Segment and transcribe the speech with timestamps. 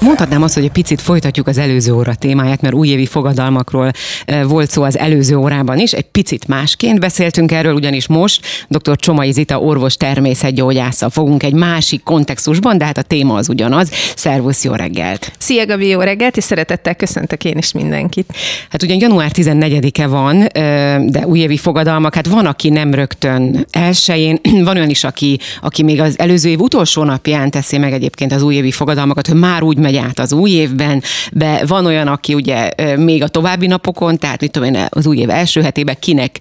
[0.00, 3.90] Mondhatnám azt, hogy egy picit folytatjuk az előző óra témáját, mert újévi fogadalmakról
[4.24, 5.92] eh, volt szó az előző órában is.
[5.92, 8.96] Egy picit másként beszéltünk erről, ugyanis most dr.
[8.96, 13.90] Csomai Zita orvos természetgyógyásza fogunk egy másik kontextusban, de hát a téma az ugyanaz.
[14.16, 15.32] Szervusz, jó reggelt!
[15.38, 18.32] Szia Gabi, jó reggelt, és szeretettel köszöntök én is mindenkit.
[18.70, 24.38] Hát ugyan január 14-e van, eh, de újévi fogadalmak, hát van, aki nem rögtön elsőjén,
[24.64, 28.42] van olyan is, aki, aki még az előző év utolsó napján teszi meg egyébként az
[28.42, 32.70] újévi fogadalmakat, hogy már úgy megy át az új évben, de van olyan, aki ugye
[32.96, 36.38] még a további napokon, tehát mit tudom én, az új év első hetében kinek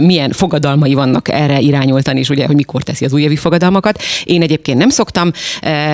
[0.00, 4.02] milyen fogadalmai vannak erre irányultan is, ugye, hogy mikor teszi az újévi fogadalmakat.
[4.24, 5.30] Én egyébként nem szoktam,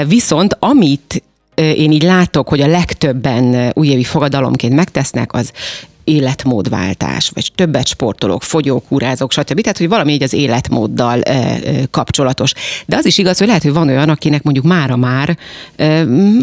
[0.06, 1.22] viszont amit
[1.54, 5.52] én így látok, hogy a legtöbben újévi fogadalomként megtesznek, az
[6.08, 9.60] életmódváltás, vagy többet sportolók, fogyók, urázók, stb.
[9.60, 11.20] Tehát, hogy valami így az életmóddal
[11.90, 12.52] kapcsolatos.
[12.86, 15.36] De az is igaz, hogy lehet, hogy van olyan, akinek mondjuk mára már,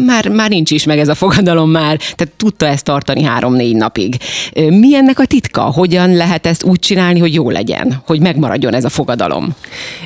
[0.06, 4.16] már, már nincs is meg ez a fogadalom már, tehát tudta ezt tartani három-négy napig.
[4.54, 5.60] Mi ennek a titka?
[5.60, 9.54] Hogyan lehet ezt úgy csinálni, hogy jó legyen, hogy megmaradjon ez a fogadalom?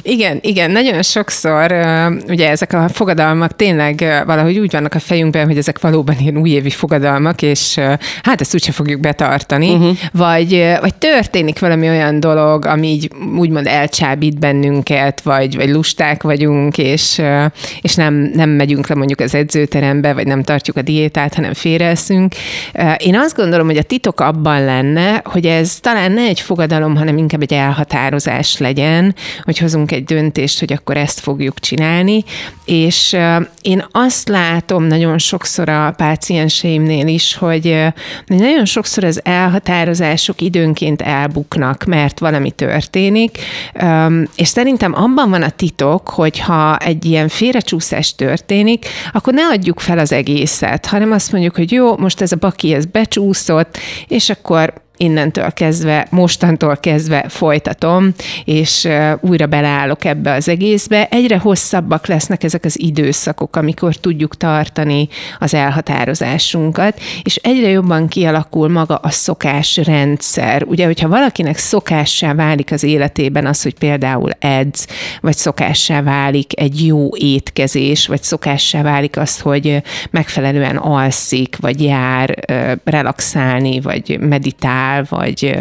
[0.02, 1.72] Igen, igen, nagyon sokszor
[2.28, 6.70] ugye ezek a fogadalmak tényleg valahogy úgy vannak a fejünkben, hogy ezek valóban ilyen újévi
[6.70, 7.78] fogadalmak, és
[8.22, 9.96] hát ezt úgyse fogjuk betartani tartani, uh-huh.
[10.12, 16.78] vagy, vagy történik valami olyan dolog, ami így úgymond elcsábít bennünket, vagy, vagy lusták vagyunk,
[16.78, 17.22] és,
[17.80, 22.34] és nem, nem megyünk le mondjuk az edzőterembe, vagy nem tartjuk a diétát, hanem félreeszünk.
[22.96, 27.16] Én azt gondolom, hogy a titok abban lenne, hogy ez talán ne egy fogadalom, hanem
[27.16, 32.24] inkább egy elhatározás legyen, hogy hozunk egy döntést, hogy akkor ezt fogjuk csinálni,
[32.64, 33.16] és
[33.62, 37.84] én azt látom nagyon sokszor a pácienseimnél is, hogy
[38.26, 43.38] nagyon sokszor az el elhatározások időnként elbuknak, mert valami történik,
[44.36, 49.80] és szerintem abban van a titok, hogy ha egy ilyen félrecsúszás történik, akkor ne adjuk
[49.80, 53.78] fel az egészet, hanem azt mondjuk, hogy jó, most ez a baki, ez becsúszott,
[54.08, 58.12] és akkor innentől kezdve, mostantól kezdve folytatom,
[58.44, 58.88] és
[59.20, 61.08] újra beleállok ebbe az egészbe.
[61.10, 65.08] Egyre hosszabbak lesznek ezek az időszakok, amikor tudjuk tartani
[65.38, 70.62] az elhatározásunkat, és egyre jobban kialakul maga a szokásrendszer.
[70.62, 74.86] Ugye, hogyha valakinek szokássá válik az életében az, hogy például edz,
[75.20, 82.34] vagy szokássá válik egy jó étkezés, vagy szokássá válik az, hogy megfelelően alszik, vagy jár
[82.84, 85.56] relaxálni, vagy meditál, vagy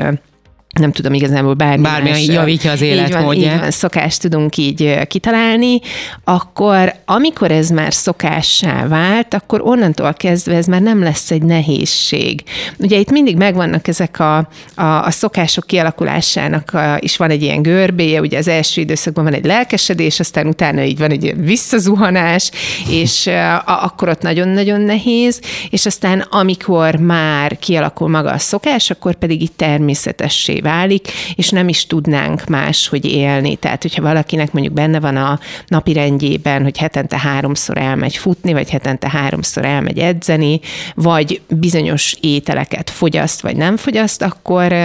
[0.78, 3.53] nem tudom igazából bármi, bármi más, javítja az életmódját.
[3.53, 5.80] Így van, szokást tudunk így kitalálni,
[6.24, 12.44] akkor amikor ez már szokássá vált, akkor onnantól kezdve ez már nem lesz egy nehézség.
[12.78, 14.38] Ugye itt mindig megvannak ezek a,
[14.75, 19.34] a, a szokások kialakulásának a, is van egy ilyen görbéje, ugye az első időszakban van
[19.34, 22.51] egy lelkesedés, aztán utána így van egy ilyen visszazuhanás,
[22.90, 29.16] és a, akkor ott nagyon-nagyon nehéz, és aztán amikor már kialakul maga a szokás, akkor
[29.16, 33.56] pedig itt természetessé válik, és nem is tudnánk más, hogy élni.
[33.56, 38.69] Tehát, hogyha valakinek mondjuk benne van a napi rendjében, hogy hetente háromszor elmegy futni, vagy
[38.69, 40.59] hetente háromszor elmegy edzeni,
[40.96, 44.75] vagy bizonyos ételeket fogyaszt, vagy nem fogyaszt, akkor,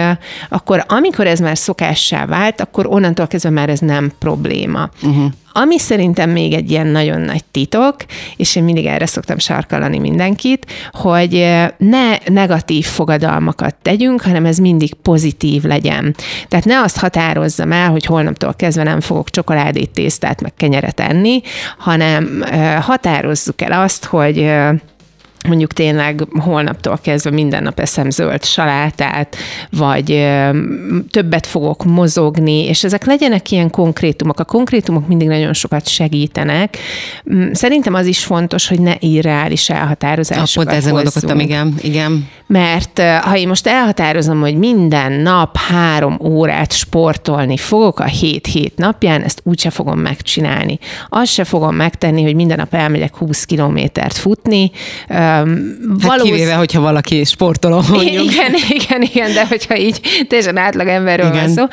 [0.49, 4.89] akkor amikor ez már szokássá vált, akkor onnantól kezdve már ez nem probléma.
[5.01, 5.31] Uh-huh.
[5.57, 7.95] Ami szerintem még egy ilyen nagyon nagy titok,
[8.37, 14.93] és én mindig erre szoktam sarkalani mindenkit, hogy ne negatív fogadalmakat tegyünk, hanem ez mindig
[14.93, 16.15] pozitív legyen.
[16.47, 21.41] Tehát ne azt határozzam el, hogy holnaptól kezdve nem fogok csokoládét, tésztát, meg kenyeret enni,
[21.77, 22.43] hanem
[22.81, 24.51] határozzuk el azt, hogy
[25.47, 29.35] mondjuk tényleg holnaptól kezdve minden nap eszem zöld salátát,
[29.69, 30.27] vagy
[31.09, 34.39] többet fogok mozogni, és ezek legyenek ilyen konkrétumok.
[34.39, 36.77] A konkrétumok mindig nagyon sokat segítenek.
[37.33, 42.27] Mm, szerintem az is fontos, hogy ne irreális elhatározásokat Pont ezen gondolkodtam, igen, igen.
[42.47, 49.21] Mert ha én most elhatározom, hogy minden nap három órát sportolni fogok a hét-hét napján,
[49.21, 50.79] ezt úgyse fogom megcsinálni.
[51.09, 54.71] Azt se fogom megtenni, hogy minden nap elmegyek 20 kilométert futni,
[55.43, 58.23] Um, hát kivéve, hogyha valaki sportoló mondjuk.
[58.23, 61.53] Igen, igen, igen, de hogyha így teljesen átlag emberről igen.
[61.53, 61.63] van szó.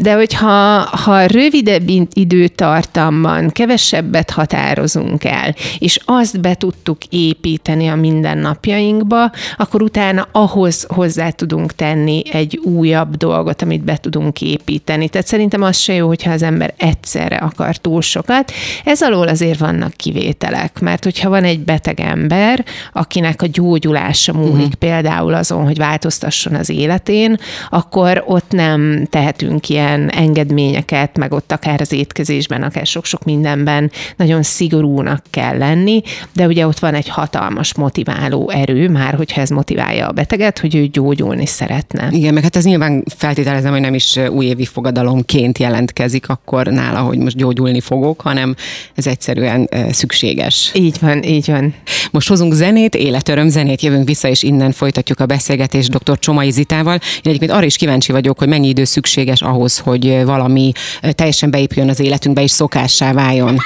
[0.00, 0.48] De hogyha
[0.80, 10.28] ha rövidebb időtartamban kevesebbet határozunk el, és azt be tudtuk építeni a mindennapjainkba, akkor utána
[10.32, 15.08] ahhoz hozzá tudunk tenni egy újabb dolgot, amit be tudunk építeni.
[15.08, 18.52] Tehát szerintem az se jó, hogyha az ember egyszerre akar túl sokat.
[18.84, 24.52] Ez alól azért vannak kivételek, mert hogyha van egy beteg ember, akinek a gyógyulása múlik
[24.52, 24.72] uh-huh.
[24.72, 27.36] például azon, hogy változtasson az életén,
[27.70, 34.42] akkor ott nem tehetünk ilyen engedményeket, meg ott akár az étkezésben, akár sok-sok mindenben nagyon
[34.42, 36.02] szigorúnak kell lenni,
[36.34, 40.74] de ugye ott van egy hatalmas motiváló erő, már hogyha ez motiválja a beteget, hogy
[40.74, 42.08] ő gyógyulni szeretne.
[42.10, 47.18] Igen, meg hát ez nyilván feltételezem, hogy nem is újévi fogadalomként jelentkezik akkor nála, hogy
[47.18, 48.54] most gyógyulni fogok, hanem
[48.94, 50.70] ez egyszerűen szükséges.
[50.74, 51.74] Így van, így van.
[52.10, 56.18] Most hozunk zenét, életöröm zenét, jövünk vissza, és innen folytatjuk a beszélgetést dr.
[56.18, 56.94] Csomai Zitával.
[56.94, 60.72] Én egyébként arra is kíváncsi vagyok, hogy mennyi idő szükséges ahhoz, hogy valami
[61.12, 63.56] teljesen beépüljön az életünkbe, és szokássá váljon.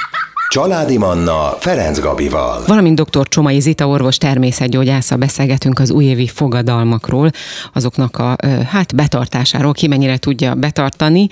[0.49, 2.63] Családi Manna Ferenc Gabival.
[2.67, 3.27] Valamint dr.
[3.27, 7.29] Csomai Zita orvos természetgyógyásza beszélgetünk az újévi fogadalmakról,
[7.73, 8.35] azoknak a
[8.67, 11.27] hát betartásáról, ki mennyire tudja betartani.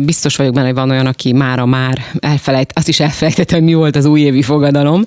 [0.00, 3.74] Biztos vagyok benne, hogy van olyan, aki mára már elfelejt, azt is elfelejtette, hogy mi
[3.74, 5.04] volt az újévi fogadalom.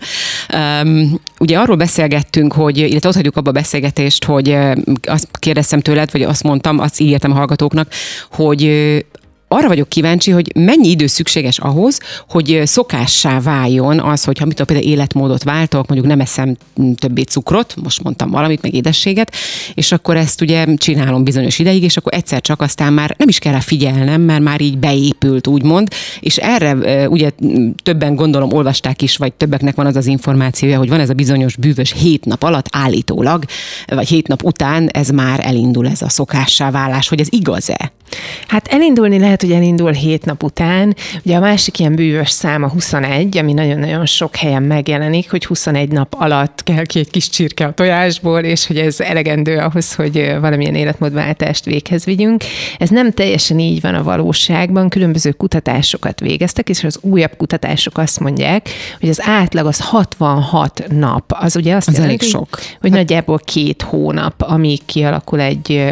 [1.41, 4.57] Ugye arról beszélgettünk, hogy, illetve ott hagyjuk abba a beszélgetést, hogy
[5.01, 7.91] azt kérdeztem tőled, vagy azt mondtam, azt írtam a hallgatóknak,
[8.31, 8.61] hogy
[9.51, 11.99] arra vagyok kíváncsi, hogy mennyi idő szükséges ahhoz,
[12.29, 16.57] hogy szokássá váljon az, hogyha mit például életmódot váltok, mondjuk nem eszem
[16.95, 19.35] többé cukrot, most mondtam valamit, meg édességet,
[19.73, 23.39] és akkor ezt ugye csinálom bizonyos ideig, és akkor egyszer csak aztán már nem is
[23.39, 25.87] kell rá figyelnem, mert már így beépült, úgymond,
[26.19, 27.31] és erre ugye
[27.83, 31.55] többen gondolom olvasták is, vagy többeknek van az az információja, hogy van ez a bizonyos
[31.55, 33.43] bűvös hét nap alatt állítólag,
[33.85, 37.91] vagy hét nap után ez már elindul ez a szokássá válás, hogy ez igaz-e?
[38.47, 40.95] Hát elindulni lehet, hogy elindul hét nap után.
[41.25, 45.91] Ugye a másik ilyen bűvös szám a 21, ami nagyon-nagyon sok helyen megjelenik, hogy 21
[45.91, 50.35] nap alatt kell ki egy kis csirke a tojásból, és hogy ez elegendő ahhoz, hogy
[50.39, 52.43] valamilyen életmódváltást véghez vigyünk.
[52.77, 58.19] Ez nem teljesen így van a valóságban, különböző kutatásokat végeztek, és az újabb kutatások azt
[58.19, 58.69] mondják,
[58.99, 61.23] hogy az átlag az 66 nap.
[61.27, 62.47] Az ugye azt az jelenti, elég sok.
[62.81, 62.99] hogy hát...
[62.99, 65.83] nagyjából két hónap, amíg kialakul egy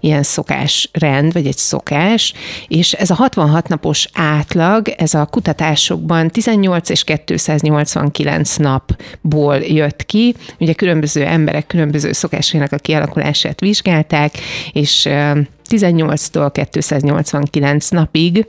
[0.00, 2.32] ilyen szokásrend, vagy egy szokás,
[2.68, 10.34] és ez a 66 napos átlag, ez a kutatásokban 18 és 289 napból jött ki.
[10.60, 14.32] Ugye különböző emberek különböző szokásainak a kialakulását vizsgálták,
[14.72, 15.08] és
[15.70, 18.46] 18-tól 289 napig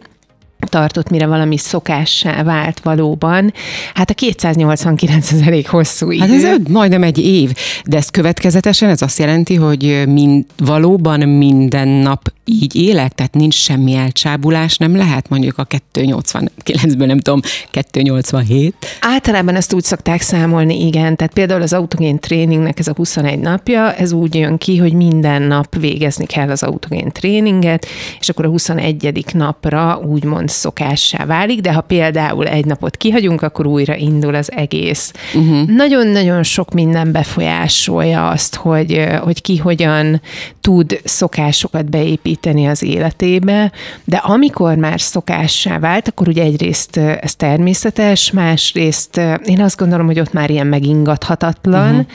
[0.59, 3.53] tartott, mire valami szokássá vált valóban.
[3.93, 6.19] Hát a 289 az elég hosszú idő.
[6.19, 7.51] Hát ez majdnem egy év,
[7.85, 13.55] de ez következetesen, ez azt jelenti, hogy mind, valóban minden nap így élek, tehát nincs
[13.55, 17.39] semmi elcsábulás, nem lehet mondjuk a 289-ből, nem tudom,
[17.71, 18.75] 287.
[19.01, 23.93] Általában ezt úgy szokták számolni, igen, tehát például az autogén tréningnek ez a 21 napja,
[23.93, 27.85] ez úgy jön ki, hogy minden nap végezni kell az autogén tréninget,
[28.19, 29.25] és akkor a 21.
[29.33, 35.11] napra úgymond szokássá válik, de ha például egy napot kihagyunk, akkor újra indul az egész.
[35.33, 35.67] Uh-huh.
[35.69, 40.21] Nagyon-nagyon sok minden befolyásolja azt, hogy, hogy ki hogyan
[40.61, 43.71] tud szokásokat beépíteni az életébe,
[44.03, 50.19] de amikor már szokássá vált, akkor ugye egyrészt ez természetes, másrészt én azt gondolom, hogy
[50.19, 52.07] ott már ilyen megingathatatlan,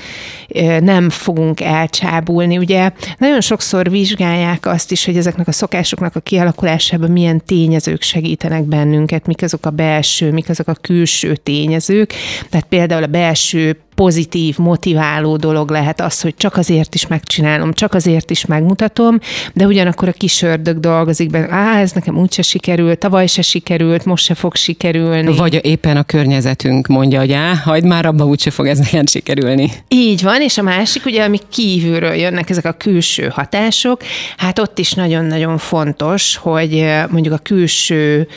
[0.49, 0.81] uh-huh.
[0.81, 2.59] nem fogunk elcsábulni.
[2.59, 8.65] Ugye nagyon sokszor vizsgálják azt is, hogy ezeknek a szokásoknak a kialakulásában milyen tényezők segítenek
[8.65, 12.13] bennünket, mik azok a belső, mik azok a külső tényezők.
[12.51, 17.95] Tehát például a belső pozitív, motiváló dolog lehet az, hogy csak azért is megcsinálom, csak
[17.95, 19.19] azért is megmutatom,
[19.53, 24.05] de ugyanakkor a kis ördög dolgozik benne, á, ez nekem úgyse sikerült, tavaly se sikerült,
[24.05, 25.37] most se fog sikerülni.
[25.37, 29.71] Vagy éppen a környezetünk mondja, hogy á, hagyd már abba, úgyse fog ez nekem sikerülni.
[29.89, 34.03] Így van, és a másik, ugye, ami kívülről jönnek ezek a külső hatások,
[34.37, 38.29] hát ott is nagyon-nagyon fontos, hogy mondjuk a külső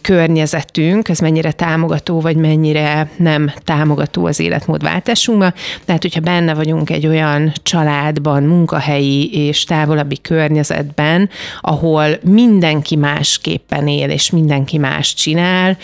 [0.00, 5.52] környezetünk, ez mennyire támogató, vagy mennyire nem támogató az életmód váltásunkba.
[5.84, 14.10] Tehát, hogyha benne vagyunk egy olyan családban, munkahelyi és távolabbi környezetben, ahol mindenki másképpen él,
[14.10, 15.76] és mindenki más csinál,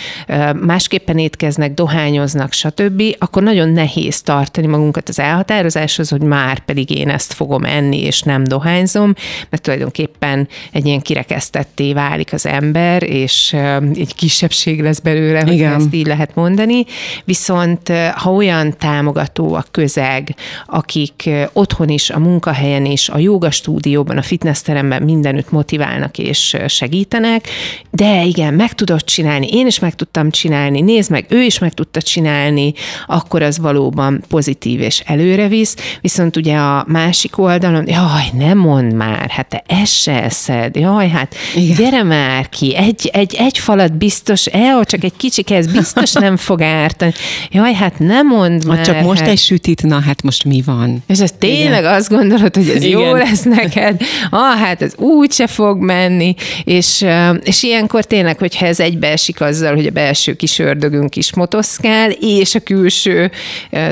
[0.61, 7.09] másképpen étkeznek, dohányoznak, stb., akkor nagyon nehéz tartani magunkat az elhatározáshoz, hogy már pedig én
[7.09, 9.15] ezt fogom enni, és nem dohányzom,
[9.51, 13.57] mert tulajdonképpen egy ilyen kirekesztetté válik az ember, és
[13.95, 16.85] egy kisebbség lesz belőle, hogy ezt így lehet mondani.
[17.25, 20.35] Viszont ha olyan támogató a közeg,
[20.67, 27.49] akik otthon is, a munkahelyen is, a joga stúdióban, a fitnessteremben mindenütt motiválnak és segítenek,
[27.91, 31.75] de igen, meg tudod csinálni, én is meg tudtam csinálni, nézd meg, ő is meg
[31.75, 32.73] tudta csinálni,
[33.07, 38.93] akkor az valóban pozitív és előre visz, viszont ugye a másik oldalon, jaj, nem mond
[38.93, 41.77] már, hát te ezt se eszed, jaj, hát igen.
[41.77, 46.37] gyere már ki, egy, egy, egy falat biztos, el, csak egy kicsike, ez biztos nem
[46.37, 47.13] fog ártani.
[47.51, 51.03] Jaj, hát nem mond Ha csak most egy sütit, na hát most mi van?
[51.07, 51.95] És ez tényleg Igen.
[51.95, 53.01] azt gondolod, hogy ez Igen.
[53.01, 54.01] jó lesz neked?
[54.31, 56.35] Ah, hát ez úgy se fog menni,
[56.65, 57.07] és,
[57.43, 62.55] és ilyenkor tényleg, hogyha ez egybeesik azzal, hogy a belső kis ördögünk is motoszkál, és
[62.55, 63.31] a külső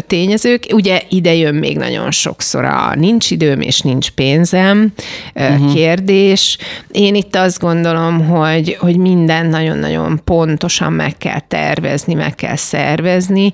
[0.06, 4.92] tényezők, ugye ide jön még nagyon sokszor a nincs időm és nincs pénzem
[5.34, 5.74] uh-huh.
[5.74, 6.58] kérdés.
[6.90, 13.52] Én itt azt gondolom, hogy, hogy minden nagyon-nagyon pontosan meg kell tervezni, meg kell szervezni.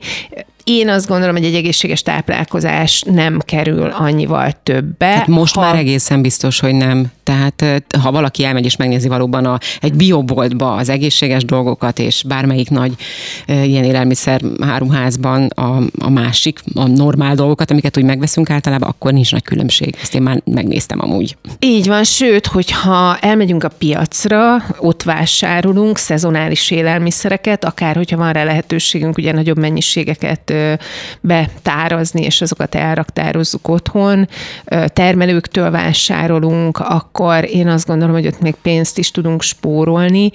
[0.64, 5.06] Én azt gondolom, hogy egy egészséges táplálkozás nem kerül annyival többe.
[5.06, 5.60] Hát most ha...
[5.60, 7.12] már egészen biztos, hogy nem.
[7.22, 7.64] Tehát
[8.02, 12.92] ha valaki elmegy és megnézi valóban a, egy bioboltba az egészséges dolgokat, és bármelyik nagy
[13.46, 19.12] e, ilyen élelmiszer áruházban a, a másik, a normál dolgokat, amiket úgy megveszünk általában, akkor
[19.12, 19.96] nincs nagy különbség.
[20.02, 21.36] Ezt én már megnéztem amúgy.
[21.58, 28.44] Így van, sőt, hogyha elmegyünk a piacra, ott vásárolunk szezonális élelmiszereket, akár hogyha van rá
[28.44, 30.53] lehetőségünk ugye nagyobb mennyiségeket
[31.20, 34.28] betárazni, és azokat elraktározzuk otthon,
[34.86, 40.30] termelőktől vásárolunk, akkor én azt gondolom, hogy ott még pénzt is tudunk spórolni.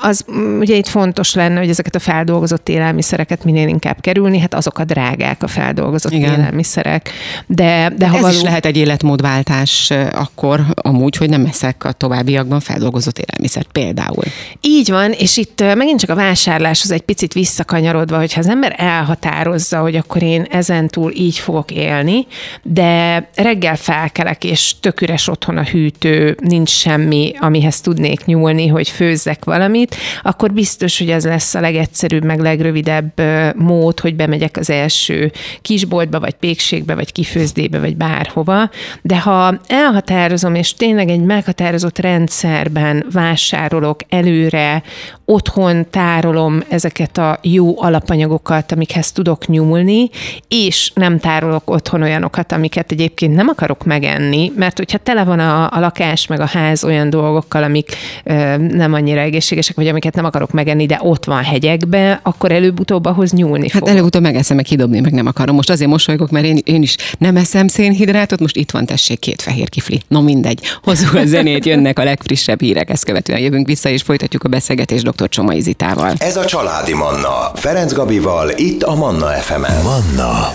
[0.00, 0.24] Az
[0.58, 4.84] ugye itt fontos lenne, hogy ezeket a feldolgozott élelmiszereket minél inkább kerülni, hát azok a
[4.84, 6.32] drágák a feldolgozott Igen.
[6.32, 7.10] élelmiszerek.
[7.46, 8.34] De, de ha Ez való...
[8.34, 14.24] is lehet egy életmódváltás akkor amúgy, hogy nem eszek a továbbiakban feldolgozott élelmiszert például.
[14.60, 19.39] Így van, és itt megint csak a vásárláshoz egy picit visszakanyarodva, hogyha az ember elhatár
[19.40, 22.26] határozza, hogy akkor én ezentúl így fogok élni,
[22.62, 28.88] de reggel felkelek, és tök üres otthon a hűtő, nincs semmi, amihez tudnék nyúlni, hogy
[28.88, 33.12] főzzek valamit, akkor biztos, hogy ez lesz a legegyszerűbb, meg legrövidebb
[33.56, 35.32] mód, hogy bemegyek az első
[35.62, 38.70] kisboltba, vagy pékségbe, vagy kifőzdébe, vagy bárhova.
[39.02, 44.82] De ha elhatározom, és tényleg egy meghatározott rendszerben vásárolok előre,
[45.24, 50.10] otthon tárolom ezeket a jó alapanyagokat, amikhez tudok nyúlni,
[50.48, 55.64] és nem tárolok otthon olyanokat, amiket egyébként nem akarok megenni, mert hogyha tele van a,
[55.70, 60.24] a lakás meg a ház olyan dolgokkal, amik ö, nem annyira egészségesek, vagy amiket nem
[60.24, 65.00] akarok megenni, de ott van hegyekbe, akkor előbb-utóbb ahhoz nyúlni Hát előbb-utóbb megeszem, meg kidobni,
[65.00, 65.54] meg nem akarom.
[65.54, 69.42] Most azért mosolygok, mert én, én is nem eszem szénhidrátot, most itt van tessék két
[69.42, 70.02] fehér kifli.
[70.08, 74.44] No mindegy, hozzuk a zenét, jönnek a legfrissebb hírek, ezt követően jövünk vissza, és folytatjuk
[74.44, 75.28] a beszélgetést dr.
[75.28, 76.12] Csomai Zitával.
[76.18, 79.82] Ez a Családi Manna, Ferenc Gabival, itt a Manna FM-en.
[79.82, 80.52] Manna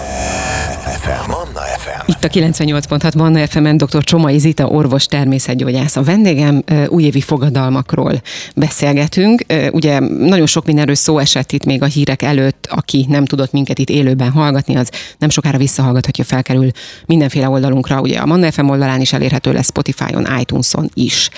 [0.85, 1.29] FM.
[1.29, 2.03] Manna FM.
[2.05, 4.03] Itt a 98.6 Manna FM-en dr.
[4.03, 5.95] Csomai Zita, orvos természetgyógyász.
[5.95, 8.21] A vendégem újévi fogadalmakról
[8.55, 9.45] beszélgetünk.
[9.71, 13.79] Ugye nagyon sok mindenről szó esett itt még a hírek előtt, aki nem tudott minket
[13.79, 16.69] itt élőben hallgatni, az nem sokára visszahallgathatja, felkerül
[17.05, 17.99] mindenféle oldalunkra.
[17.99, 21.29] Ugye a Manna FM oldalán is elérhető lesz Spotify-on, iTunes-on is.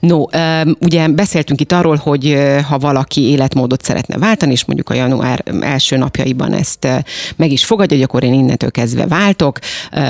[0.00, 0.22] No,
[0.80, 2.38] ugye beszéltünk itt arról, hogy
[2.68, 7.04] ha valaki életmódot szeretne váltani, és mondjuk a január első napjaiban ezt
[7.36, 9.58] meg is fogadja, hogy akkor én innentől kezdve váltok,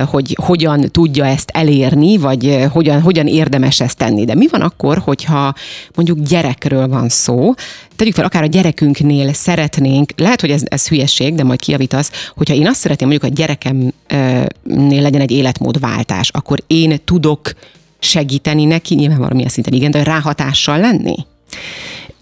[0.06, 4.24] hogy hogyan tudja ezt elérni, vagy hogyan, hogyan érdemes ezt tenni.
[4.24, 5.54] De mi van akkor, hogyha
[5.94, 7.54] mondjuk gyerekről van szó,
[7.96, 12.54] tegyük fel, akár a gyerekünknél szeretnénk, lehet, hogy ez, ez hülyeség, de majd kiavítasz, hogyha
[12.54, 17.52] én azt szeretném, mondjuk a gyerekemnél legyen egy életmódváltás, akkor én tudok
[17.98, 21.16] segíteni neki, nyilván valamilyen szinten igen, de ráhatással lenni?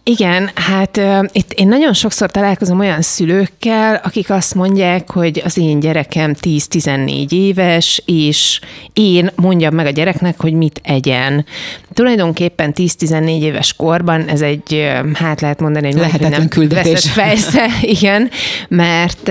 [0.04, 5.58] Igen, hát uh, itt én nagyon sokszor találkozom olyan szülőkkel, akik azt mondják, hogy az
[5.58, 8.60] én gyerekem 10-14 éves, és
[8.92, 11.44] én mondjam meg a gyereknek, hogy mit egyen.
[11.92, 17.10] Tulajdonképpen 10-14 éves korban ez egy, hát lehet mondani, egy lehetetlen nem küldetés.
[17.10, 17.66] fejsze,
[17.98, 18.30] igen,
[18.68, 19.26] mert,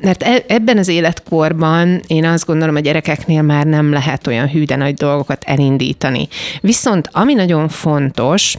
[0.00, 4.64] mert e, ebben az életkorban én azt gondolom, a gyerekeknél már nem lehet olyan hű,
[4.64, 6.28] de nagy dolgokat elindítani.
[6.60, 8.56] Viszont ami nagyon fontos,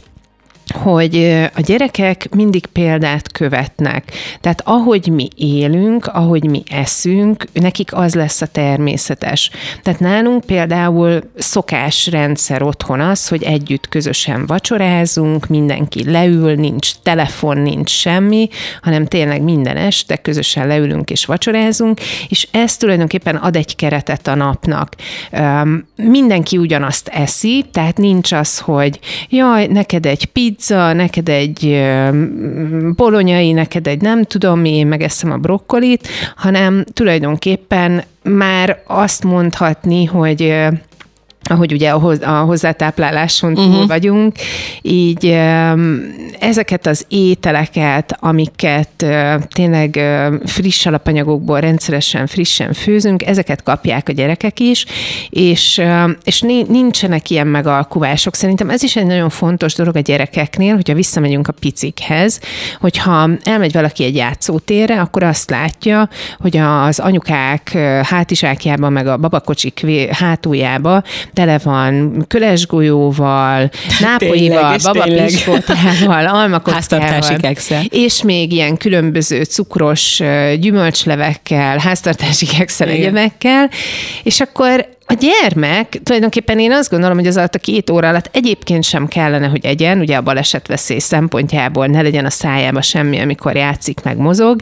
[0.70, 1.16] hogy
[1.54, 4.12] a gyerekek mindig példát követnek.
[4.40, 9.50] Tehát ahogy mi élünk, ahogy mi eszünk, nekik az lesz a természetes.
[9.82, 17.90] Tehát nálunk például szokásrendszer otthon az, hogy együtt közösen vacsorázunk, mindenki leül, nincs telefon, nincs
[17.90, 18.48] semmi,
[18.82, 24.34] hanem tényleg minden este közösen leülünk és vacsorázunk, és ez tulajdonképpen ad egy keretet a
[24.34, 24.94] napnak.
[25.96, 28.98] Mindenki ugyanazt eszi, tehát nincs az, hogy
[29.28, 31.82] jaj, neked egy pizza, pizza, neked egy
[32.96, 40.04] bolonyai, neked egy nem tudom mi, én megeszem a brokkolit, hanem tulajdonképpen már azt mondhatni,
[40.04, 40.54] hogy
[41.50, 43.86] ahogy ugye a hozzátápláláson túl uh-huh.
[43.86, 44.36] vagyunk,
[44.82, 45.38] így
[46.38, 49.06] ezeket az ételeket, amiket
[49.48, 50.00] tényleg
[50.44, 54.86] friss alapanyagokból rendszeresen frissen főzünk, ezeket kapják a gyerekek is,
[55.30, 55.82] és,
[56.24, 58.34] és nincsenek ilyen megalkuvások.
[58.34, 62.40] Szerintem ez is egy nagyon fontos dolog a gyerekeknél, hogyha visszamegyünk a picikhez,
[62.80, 69.86] hogyha elmegy valaki egy játszótérre, akkor azt látja, hogy az anyukák hátizsákjában, meg a babakocsik
[70.10, 71.04] hátuljában
[71.40, 73.70] tele van kölesgolyóval,
[74.00, 77.20] nápoival, babapiskótával, almakockával,
[77.88, 80.22] és még ilyen különböző cukros
[80.60, 83.70] gyümölcslevekkel, háztartási kekszel, egyebekkel,
[84.22, 88.30] és akkor a gyermek, tulajdonképpen én azt gondolom, hogy az alatt a két óra alatt
[88.32, 93.56] egyébként sem kellene, hogy egyen, ugye a balesetveszély szempontjából ne legyen a szájába semmi, amikor
[93.56, 94.60] játszik, meg mozog,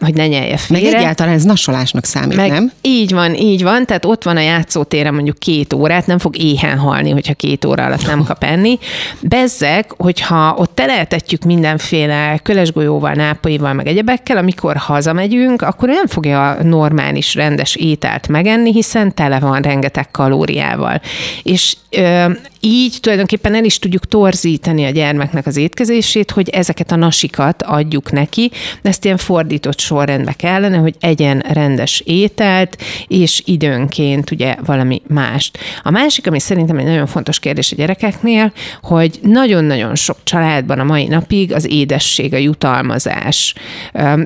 [0.00, 0.90] hogy ne nyelje félre.
[0.90, 2.72] Meg egyáltalán ez nasolásnak számít, meg nem?
[2.82, 6.78] Így van, így van, tehát ott van a játszótéren mondjuk két órát, nem fog éhen
[6.78, 8.78] halni, hogyha két óra alatt nem kap enni.
[9.20, 16.62] Bezzek, hogyha ott telehetetjük mindenféle kölesgolyóval, nápoival, meg egyebekkel, amikor hazamegyünk, akkor nem fogja a
[16.62, 21.00] normális, rendes ételt megenni, hiszen tele van rengeteg kalóriával.
[21.42, 26.96] És ö, így tulajdonképpen el is tudjuk torzítani a gyermeknek az étkezését, hogy ezeket a
[26.96, 28.50] nasikat adjuk neki,
[28.82, 35.58] de ezt ilyen fordított sorrendbe kellene, hogy egyen rendes ételt, és időnként ugye valami mást.
[35.82, 38.52] A másik, ami szerintem egy nagyon fontos kérdés a gyerekeknél,
[38.82, 43.54] hogy nagyon-nagyon sok családban a mai napig az édesség, a jutalmazás.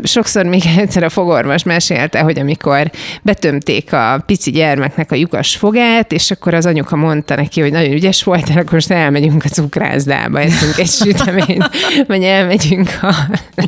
[0.02, 2.90] Sokszor még egyszer a fogorvos mesélte, hogy amikor
[3.22, 7.92] betömték a pici gyermeknek a lyukas fogát, és akkor az anyuka mondta neki, hogy nagyon
[7.92, 11.70] ügyes volt, akkor most elmegyünk a cukrászdába, eszünk egy süteményt,
[12.06, 13.14] vagy elmegyünk a,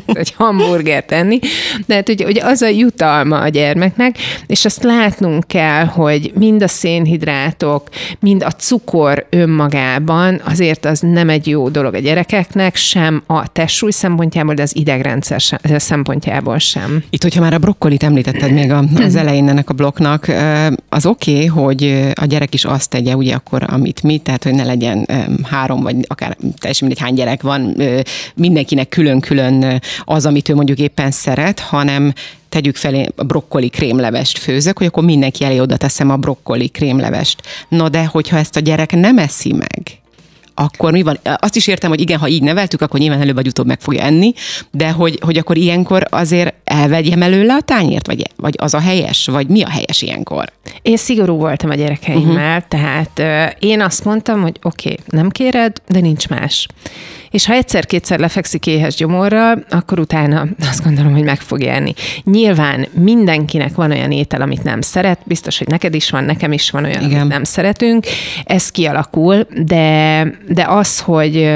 [0.05, 1.39] egy hamburgert enni.
[1.85, 4.15] De hát ugye, ugye az a jutalma a gyermeknek,
[4.47, 11.29] és azt látnunk kell, hogy mind a szénhidrátok, mind a cukor önmagában azért az nem
[11.29, 15.41] egy jó dolog a gyerekeknek, sem a testsúly szempontjából, de az idegrendszer
[15.75, 17.03] szempontjából sem.
[17.09, 20.31] Itt, hogyha már a brokkolit említetted még az elején ennek a blokknak,
[20.89, 24.53] az oké, okay, hogy a gyerek is azt tegye, ugye akkor, amit mi, tehát, hogy
[24.53, 25.07] ne legyen
[25.43, 27.75] három, vagy akár teljesen mindegy hány gyerek van,
[28.35, 32.13] mindenkinek külön-külön az, amit ő mondjuk éppen szeret, hanem
[32.49, 37.41] tegyük felé a brokkoli krémlevest főzök, hogy akkor mindenki elé oda teszem a brokkoli krémlevest.
[37.67, 40.00] Na de, hogyha ezt a gyerek nem eszi meg,
[40.55, 41.19] akkor mi van?
[41.23, 44.01] Azt is értem, hogy igen, ha így neveltük, akkor nyilván előbb vagy utóbb meg fogja
[44.01, 44.33] enni,
[44.71, 49.25] de hogy, hogy akkor ilyenkor azért elvegyem előle a tányért, vagy, vagy az a helyes,
[49.25, 50.51] vagy mi a helyes ilyenkor?
[50.81, 52.67] Én szigorú voltam a gyerekeimmel, uh-huh.
[52.67, 56.67] tehát uh, én azt mondtam, hogy oké, okay, nem kéred, de nincs más
[57.31, 61.93] és ha egyszer-kétszer lefekszik éhes gyomorral, akkor utána azt gondolom, hogy meg fog élni.
[62.23, 66.69] Nyilván mindenkinek van olyan étel, amit nem szeret, biztos, hogy neked is van, nekem is
[66.69, 67.19] van olyan, Igen.
[67.19, 68.05] amit nem szeretünk,
[68.43, 71.51] ez kialakul, de, de az, hogy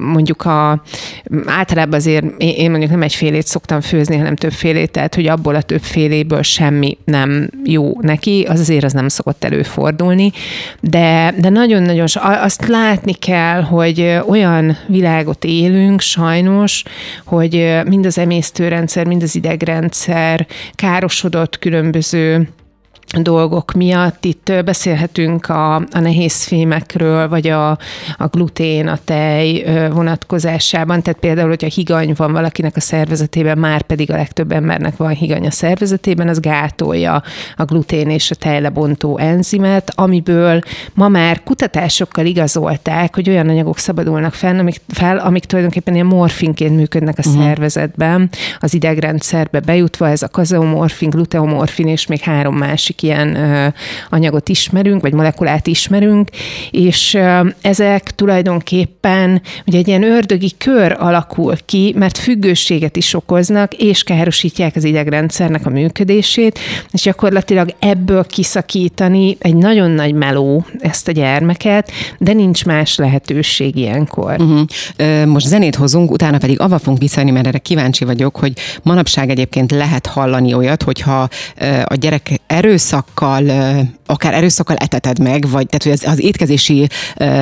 [0.00, 0.82] mondjuk a,
[1.46, 5.54] általában azért én mondjuk nem egy félét szoktam főzni, hanem több félét, tehát hogy abból
[5.54, 10.32] a több féléből semmi nem jó neki, az azért az nem szokott előfordulni,
[10.80, 16.82] de, de nagyon-nagyon azt látni kell, hogy olyan világot élünk, sajnos,
[17.24, 22.48] hogy mind az emésztőrendszer, mind az idegrendszer károsodott különböző
[23.16, 24.24] dolgok miatt.
[24.24, 27.70] Itt beszélhetünk a, a nehéz fémekről, vagy a,
[28.16, 31.02] a glutén, a tej vonatkozásában.
[31.02, 35.46] Tehát például, hogyha higany van valakinek a szervezetében, már pedig a legtöbb embernek van higany
[35.46, 37.22] a szervezetében, az gátolja
[37.56, 40.60] a glutén és a tejlebontó enzimet, amiből
[40.94, 46.76] ma már kutatásokkal igazolták, hogy olyan anyagok szabadulnak fel, amik, fel, amik tulajdonképpen ilyen morfinként
[46.76, 47.42] működnek a uh-huh.
[47.42, 53.74] szervezetben, az idegrendszerbe bejutva, ez a kazeomorfin, gluteomorfin és még három másik másik ilyen
[54.10, 56.28] anyagot ismerünk, vagy molekulát ismerünk,
[56.70, 57.18] és
[57.60, 64.76] ezek tulajdonképpen ugye egy ilyen ördögi kör alakul ki, mert függőséget is okoznak, és károsítják
[64.76, 66.58] az idegrendszernek a működését,
[66.92, 73.76] és gyakorlatilag ebből kiszakítani egy nagyon nagy meló ezt a gyermeket, de nincs más lehetőség
[73.76, 74.36] ilyenkor.
[74.38, 75.26] Uh-huh.
[75.26, 79.70] Most zenét hozunk, utána pedig avva fogunk visszajönni, mert erre kíváncsi vagyok, hogy manapság egyébként
[79.70, 81.28] lehet hallani olyat, hogyha
[81.84, 83.44] a gyerek erősz erőszakkal,
[84.06, 86.88] akár erőszakkal eteted meg, vagy tehát, hogy az, az étkezési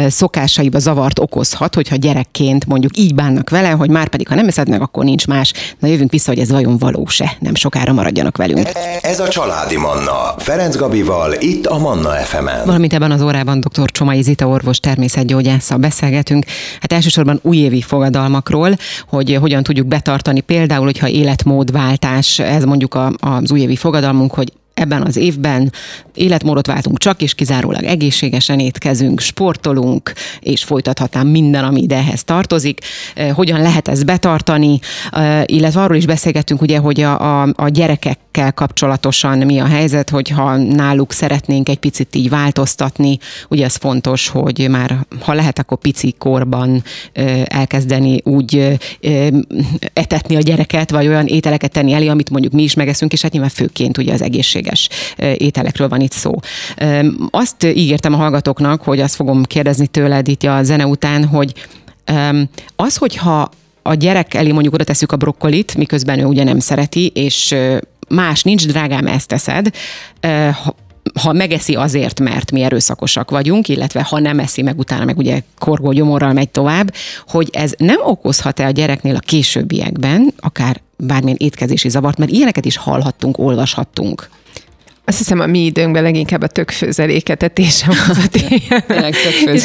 [0.08, 4.68] szokásaiba zavart okozhat, hogyha gyerekként mondjuk így bánnak vele, hogy már pedig, ha nem eszed
[4.68, 5.52] meg, akkor nincs más.
[5.78, 7.36] Na jövünk vissza, hogy ez vajon valós-e.
[7.40, 8.68] Nem sokára maradjanak velünk.
[9.02, 10.34] Ez a Családi Manna.
[10.38, 12.64] Ferenc Gabival, itt a Manna FM-en.
[12.64, 13.90] Valamint ebben az órában dr.
[13.90, 16.44] Csomai Zita orvos természetgyógyásszal beszélgetünk.
[16.80, 18.76] Hát elsősorban újévi fogadalmakról,
[19.08, 25.02] hogy hogyan tudjuk betartani például, hogyha életmódváltás, ez mondjuk a, az újévi fogadalmunk, hogy ebben
[25.02, 25.72] az évben
[26.14, 32.80] életmódot váltunk, csak és kizárólag egészségesen étkezünk, sportolunk, és folytathatnám minden, ami ide ehhez tartozik.
[33.32, 34.78] Hogyan lehet ezt betartani,
[35.44, 37.68] illetve arról is beszélgettünk, ugye, hogy a, a, a
[38.36, 43.18] gyerekekkel kapcsolatosan mi a helyzet, hogyha náluk szeretnénk egy picit így változtatni,
[43.48, 46.82] ugye ez fontos, hogy már ha lehet, akkor pici korban
[47.44, 48.78] elkezdeni úgy
[49.92, 53.32] etetni a gyereket, vagy olyan ételeket tenni elé, amit mondjuk mi is megeszünk, és hát
[53.32, 54.88] nyilván főként ugye az egészséges
[55.36, 56.34] ételekről van itt szó.
[57.30, 61.52] Azt ígértem a hallgatóknak, hogy azt fogom kérdezni tőled itt a zene után, hogy
[62.76, 63.50] az, hogyha
[63.82, 67.54] a gyerek elé mondjuk oda tesszük a brokkolit, miközben ő ugye nem szereti, és
[68.08, 69.70] más nincs, drágám, ezt teszed,
[71.20, 75.40] ha megeszi azért, mert mi erőszakosak vagyunk, illetve ha nem eszi meg, utána meg ugye
[75.58, 76.94] korgó gyomorral megy tovább,
[77.26, 82.76] hogy ez nem okozhat-e a gyereknél a későbbiekben, akár bármilyen étkezési zavart, mert ilyeneket is
[82.76, 84.28] hallhattunk, olvashattunk.
[85.08, 88.18] Azt hiszem, a mi időnkben leginkább a tökfőzeléketetés az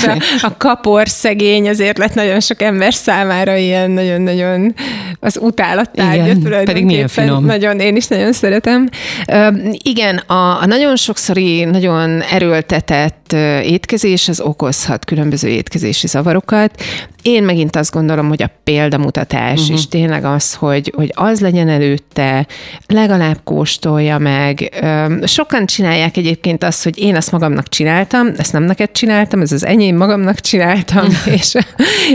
[0.04, 4.76] a, a kapor szegény azért lett nagyon sok ember számára ilyen nagyon-nagyon
[5.20, 6.66] az utálattárgya tulajdonképpen.
[6.66, 7.46] Pedig milyen finom.
[7.46, 8.90] Nagyon, én is nagyon szeretem.
[9.28, 13.21] Uh, igen, a, a nagyon sokszori, nagyon erőltetett
[13.64, 16.82] étkezés az okozhat különböző étkezési zavarokat.
[17.22, 19.78] Én megint azt gondolom, hogy a példamutatás, uh-huh.
[19.78, 22.48] és tényleg az, hogy, hogy az legyen előtte,
[22.88, 24.84] legalább kóstolja meg.
[25.24, 29.66] Sokan csinálják egyébként azt, hogy én ezt magamnak csináltam, ezt nem neked csináltam, ez az
[29.66, 31.06] enyém, magamnak csináltam,
[31.38, 31.56] és,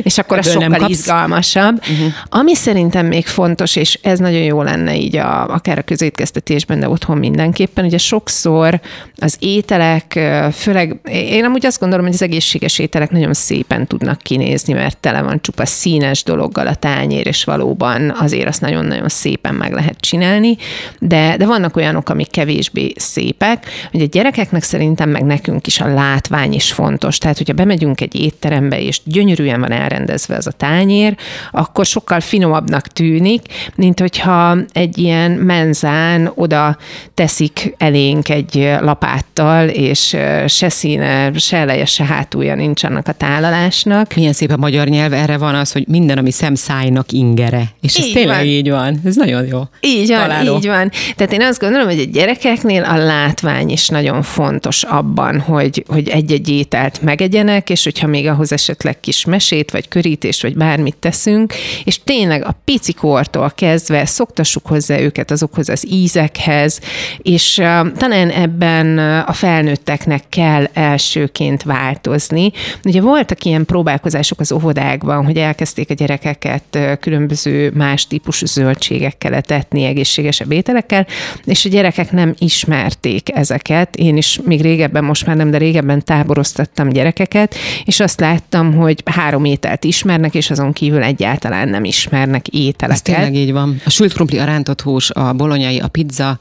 [0.03, 0.91] és akkor ez sokkal kapsz.
[0.91, 1.79] izgalmasabb.
[1.81, 2.13] Uh-huh.
[2.29, 6.89] Ami szerintem még fontos, és ez nagyon jó lenne így a, akár a közétkeztetésben, de
[6.89, 8.81] otthon mindenképpen, ugye sokszor
[9.17, 10.19] az ételek,
[10.53, 15.23] főleg én amúgy azt gondolom, hogy az egészséges ételek nagyon szépen tudnak kinézni, mert tele
[15.23, 20.57] van csupa színes dologgal a tányér, és valóban azért azt nagyon-nagyon szépen meg lehet csinálni,
[20.99, 25.95] de, de vannak olyanok, amik kevésbé szépek, hogy a gyerekeknek szerintem meg nekünk is a
[25.95, 27.19] látvány is fontos.
[27.19, 31.17] Tehát, hogyha bemegyünk egy étterembe, és gyönyörűen van elrendezve az a tányér,
[31.51, 33.43] akkor sokkal finomabbnak tűnik,
[33.75, 36.77] mint hogyha egy ilyen menzán oda
[37.15, 40.17] teszik elénk egy lapáttal, és
[40.47, 44.15] se színe, se eleje, se hátulja nincs annak a tálalásnak.
[44.15, 47.63] Milyen szép a magyar magyar nyelv erre van az, hogy minden, ami szemszájnak ingere.
[47.81, 48.47] És ez így tényleg van.
[48.47, 49.01] így van.
[49.05, 49.63] Ez nagyon jó.
[49.81, 50.57] Így van, Találó.
[50.57, 50.91] így van.
[51.17, 56.09] Tehát én azt gondolom, hogy a gyerekeknél a látvány is nagyon fontos abban, hogy, hogy
[56.09, 61.55] egy-egy ételt megegyenek, és hogyha még ahhoz esetleg kis mesét, vagy körítést, vagy bármit teszünk,
[61.85, 66.81] és tényleg a pici kortól kezdve szoktassuk hozzá őket azokhoz az ízekhez,
[67.19, 72.51] és uh, talán ebben a felnőtteknek kell elsőként változni.
[72.85, 79.85] Ugye voltak ilyen próbálkozások az óvodákban, hogy elkezdték a gyerekeket különböző más típusú zöldségekkel etetni,
[79.85, 81.07] egészségesebb ételekkel,
[81.45, 83.97] és a gyerekek nem ismerték ezeket.
[83.97, 89.03] Én is még régebben, most már nem, de régebben táboroztattam gyerekeket, és azt láttam, hogy
[89.05, 93.09] három ételt ismernek, és azon kívül egyáltalán nem ismernek ételeket.
[93.09, 93.81] Ez tényleg így van.
[93.85, 96.39] A sült krumpli, a rántott hús, a bolonyai, a pizza,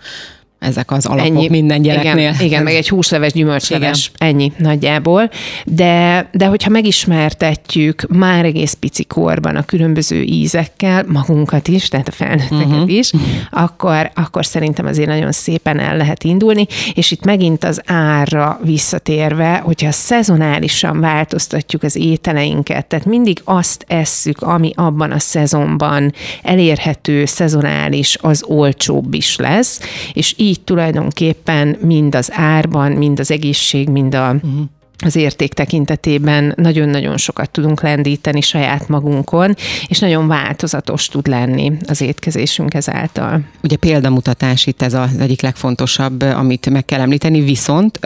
[0.65, 1.49] ezek az alapok ennyi.
[1.49, 2.13] minden gyereknél.
[2.13, 4.30] Igen, igen, meg egy húsleves, gyümölcsleves, igen.
[4.30, 5.30] ennyi nagyjából.
[5.65, 12.12] De, de hogyha megismertetjük már egész pici korban a különböző ízekkel, magunkat is, tehát a
[12.12, 12.93] felnőtteket uh-huh.
[12.93, 13.12] is,
[13.51, 19.58] akkor, akkor szerintem azért nagyon szépen el lehet indulni, és itt megint az árra visszatérve,
[19.58, 28.17] hogyha szezonálisan változtatjuk az ételeinket, tehát mindig azt esszük, ami abban a szezonban elérhető, szezonális,
[28.21, 29.80] az olcsóbb is lesz,
[30.13, 34.67] és így így tulajdonképpen mind az árban, mind az egészség, mind a uh-huh
[35.05, 39.55] az érték tekintetében nagyon-nagyon sokat tudunk lendíteni saját magunkon,
[39.87, 43.41] és nagyon változatos tud lenni az étkezésünk ezáltal.
[43.63, 47.99] Ugye példamutatás itt ez az egyik legfontosabb, amit meg kell említeni, viszont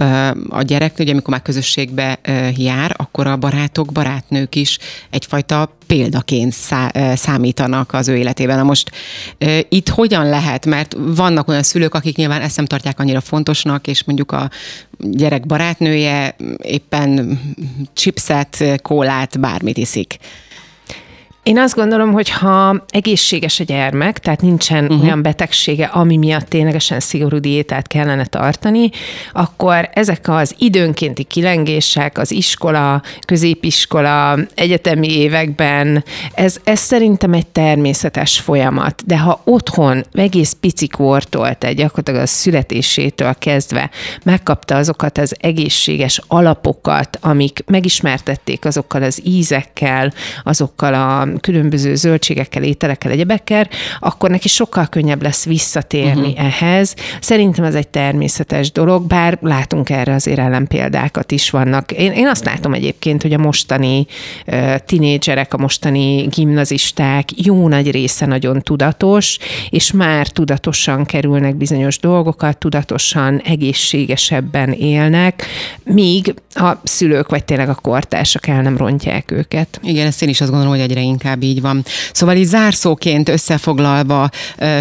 [0.50, 2.20] a gyerek, ugye amikor már közösségbe
[2.56, 4.78] jár, akkor a barátok, barátnők is
[5.10, 6.54] egyfajta példaként
[7.14, 8.58] számítanak az ő életében.
[8.58, 8.92] Na most
[9.70, 14.04] itt hogyan lehet, mert vannak olyan szülők, akik nyilván ezt nem tartják annyira fontosnak, és
[14.04, 14.50] mondjuk a
[15.00, 16.36] gyerek barátnője
[16.90, 17.40] éppen
[17.94, 20.18] chipset, kólát, bármit iszik.
[21.50, 25.04] Én azt gondolom, hogy ha egészséges a gyermek, tehát nincsen uh-huh.
[25.04, 28.90] olyan betegsége, ami miatt ténylegesen szigorú diétát kellene tartani,
[29.34, 38.40] akkor ezek az időnkénti kilengések, az iskola, középiskola, egyetemi években, ez, ez szerintem egy természetes
[38.40, 39.04] folyamat.
[39.06, 43.90] De ha otthon egész pici kortól, tehát gyakorlatilag a születésétől kezdve
[44.24, 53.12] megkapta azokat az egészséges alapokat, amik megismertették azokkal az ízekkel, azokkal a különböző zöldségekkel, ételekkel,
[53.12, 53.68] egyebekkel,
[54.00, 56.46] akkor neki sokkal könnyebb lesz visszatérni uh-huh.
[56.46, 56.96] ehhez.
[57.22, 61.92] Szerintem ez egy természetes dolog, bár látunk erre azért ellenpéldákat is vannak.
[61.92, 64.06] Én, én azt látom egyébként, hogy a mostani
[64.48, 69.38] uh, tinédzserek, a mostani gimnazisták jó nagy része nagyon tudatos,
[69.70, 75.46] és már tudatosan kerülnek bizonyos dolgokat, tudatosan egészségesebben élnek,
[75.84, 79.80] míg a szülők vagy tényleg a kortársak el nem rontják őket.
[79.84, 81.84] Igen, ezt én is azt gondolom, hogy egyre inkább így van.
[82.14, 84.30] Szóval így zárszóként összefoglalva,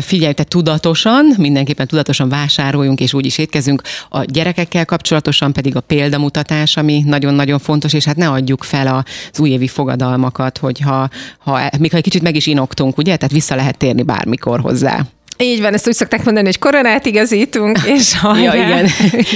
[0.00, 3.82] figyelj, te tudatosan, mindenképpen tudatosan vásároljunk és úgy is étkezünk.
[4.08, 9.40] A gyerekekkel kapcsolatosan pedig a példamutatás, ami nagyon-nagyon fontos, és hát ne adjuk fel az
[9.40, 13.16] újévi fogadalmakat, hogyha ha, mikor egy kicsit meg is inoktunk, ugye?
[13.16, 15.06] Tehát vissza lehet térni bármikor hozzá.
[15.38, 18.88] Így van, ezt úgy szokták mondani, hogy koronát igazítunk, és ja, igen.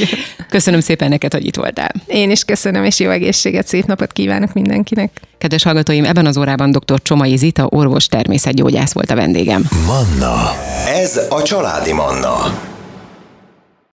[0.49, 1.93] Köszönöm szépen neked, hogy itt voltál.
[2.07, 5.21] Én is köszönöm, és jó egészséget, szép napot kívánok mindenkinek.
[5.39, 7.03] Kedves hallgatóim, ebben az órában dr.
[7.03, 9.69] Csomai Zita, orvos természetgyógyász volt a vendégem.
[9.87, 10.55] Manna.
[10.87, 12.71] Ez a családi Manna.